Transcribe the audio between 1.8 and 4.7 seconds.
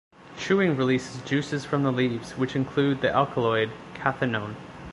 the leaves, which include the alkaloid cathinone.